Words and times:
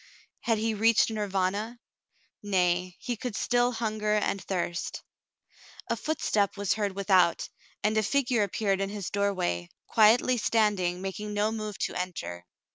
Had 0.39 0.57
he 0.57 0.73
reached 0.73 1.11
Nirvana? 1.11 1.79
Nay, 2.41 2.95
he 2.97 3.15
could 3.15 3.35
still 3.35 3.71
hunger 3.71 4.13
and 4.15 4.41
thirst. 4.43 5.03
A 5.91 5.95
footstep 5.95 6.57
was 6.57 6.73
heard 6.73 6.95
without, 6.95 7.47
and 7.83 7.95
a 7.95 8.01
figure 8.01 8.41
appeared 8.41 8.81
in 8.81 8.89
his 8.89 9.11
doorway, 9.11 9.69
quietly 9.85 10.37
standing, 10.37 11.03
making 11.03 11.35
no 11.35 11.51
move 11.51 11.77
to 11.77 11.93
enter. 11.93 12.47